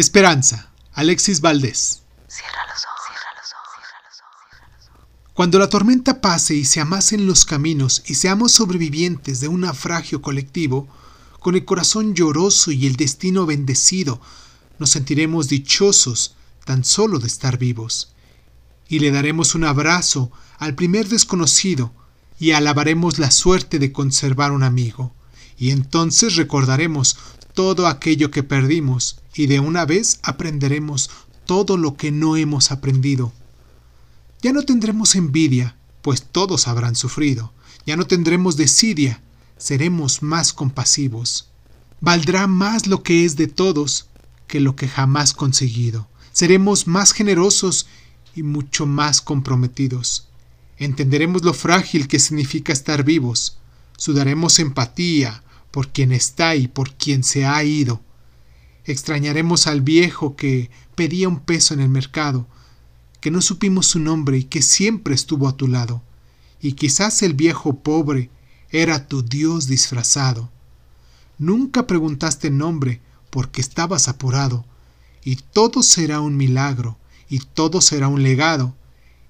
Esperanza, 0.00 0.70
Alexis 0.94 1.42
Valdés. 1.42 2.00
Cierra 2.26 2.64
los 2.72 2.84
ojos. 2.84 3.00
Cuando 5.34 5.58
la 5.58 5.68
tormenta 5.68 6.22
pase 6.22 6.54
y 6.54 6.64
se 6.64 6.80
amasen 6.80 7.26
los 7.26 7.44
caminos 7.44 8.02
y 8.06 8.14
seamos 8.14 8.52
sobrevivientes 8.52 9.40
de 9.40 9.48
un 9.48 9.60
naufragio 9.60 10.22
colectivo, 10.22 10.88
con 11.38 11.54
el 11.54 11.66
corazón 11.66 12.14
lloroso 12.14 12.70
y 12.70 12.86
el 12.86 12.96
destino 12.96 13.44
bendecido, 13.44 14.22
nos 14.78 14.88
sentiremos 14.88 15.48
dichosos 15.48 16.34
tan 16.64 16.82
solo 16.82 17.18
de 17.18 17.26
estar 17.26 17.58
vivos. 17.58 18.14
Y 18.88 19.00
le 19.00 19.10
daremos 19.10 19.54
un 19.54 19.64
abrazo 19.64 20.32
al 20.56 20.76
primer 20.76 21.10
desconocido 21.10 21.92
y 22.38 22.52
alabaremos 22.52 23.18
la 23.18 23.30
suerte 23.30 23.78
de 23.78 23.92
conservar 23.92 24.52
un 24.52 24.62
amigo. 24.62 25.12
Y 25.58 25.72
entonces 25.72 26.36
recordaremos 26.36 27.18
todo 27.60 27.88
aquello 27.88 28.30
que 28.30 28.42
perdimos 28.42 29.18
y 29.34 29.46
de 29.46 29.60
una 29.60 29.84
vez 29.84 30.18
aprenderemos 30.22 31.10
todo 31.44 31.76
lo 31.76 31.94
que 31.94 32.10
no 32.10 32.38
hemos 32.38 32.72
aprendido. 32.72 33.34
Ya 34.40 34.54
no 34.54 34.62
tendremos 34.62 35.14
envidia, 35.14 35.76
pues 36.00 36.22
todos 36.22 36.68
habrán 36.68 36.96
sufrido. 36.96 37.52
Ya 37.84 37.96
no 37.96 38.06
tendremos 38.06 38.56
desidia, 38.56 39.20
seremos 39.58 40.22
más 40.22 40.54
compasivos. 40.54 41.50
Valdrá 42.00 42.46
más 42.46 42.86
lo 42.86 43.02
que 43.02 43.26
es 43.26 43.36
de 43.36 43.46
todos 43.46 44.06
que 44.46 44.58
lo 44.58 44.74
que 44.74 44.88
jamás 44.88 45.34
conseguido. 45.34 46.08
Seremos 46.32 46.86
más 46.86 47.12
generosos 47.12 47.88
y 48.34 48.42
mucho 48.42 48.86
más 48.86 49.20
comprometidos. 49.20 50.28
Entenderemos 50.78 51.44
lo 51.44 51.52
frágil 51.52 52.08
que 52.08 52.20
significa 52.20 52.72
estar 52.72 53.04
vivos. 53.04 53.58
Sudaremos 53.98 54.58
empatía 54.60 55.42
por 55.70 55.88
quien 55.88 56.12
está 56.12 56.56
y 56.56 56.68
por 56.68 56.92
quien 56.94 57.24
se 57.24 57.46
ha 57.46 57.62
ido. 57.64 58.00
Extrañaremos 58.84 59.66
al 59.66 59.82
viejo 59.82 60.36
que 60.36 60.70
pedía 60.94 61.28
un 61.28 61.40
peso 61.40 61.74
en 61.74 61.80
el 61.80 61.88
mercado, 61.88 62.46
que 63.20 63.30
no 63.30 63.40
supimos 63.42 63.86
su 63.86 64.00
nombre 64.00 64.38
y 64.38 64.44
que 64.44 64.62
siempre 64.62 65.14
estuvo 65.14 65.48
a 65.48 65.56
tu 65.56 65.68
lado. 65.68 66.02
Y 66.60 66.72
quizás 66.72 67.22
el 67.22 67.34
viejo 67.34 67.74
pobre 67.80 68.30
era 68.70 69.06
tu 69.06 69.22
Dios 69.22 69.66
disfrazado. 69.66 70.50
Nunca 71.38 71.86
preguntaste 71.86 72.50
nombre 72.50 73.00
porque 73.30 73.60
estabas 73.60 74.08
apurado, 74.08 74.64
y 75.24 75.36
todo 75.36 75.82
será 75.82 76.20
un 76.20 76.36
milagro, 76.36 76.98
y 77.28 77.38
todo 77.38 77.80
será 77.80 78.08
un 78.08 78.22
legado, 78.22 78.74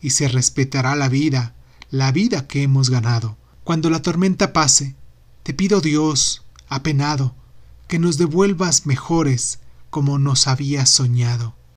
y 0.00 0.10
se 0.10 0.28
respetará 0.28 0.96
la 0.96 1.08
vida, 1.08 1.54
la 1.90 2.10
vida 2.12 2.46
que 2.46 2.62
hemos 2.62 2.90
ganado. 2.90 3.36
Cuando 3.64 3.90
la 3.90 4.02
tormenta 4.02 4.52
pase, 4.52 4.96
te 5.42 5.54
pido 5.54 5.80
Dios, 5.80 6.42
apenado, 6.68 7.34
que 7.88 7.98
nos 7.98 8.18
devuelvas 8.18 8.86
mejores 8.86 9.60
como 9.90 10.18
nos 10.18 10.46
habías 10.46 10.88
soñado. 10.90 11.54